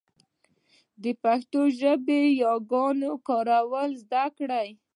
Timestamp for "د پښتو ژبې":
1.03-2.21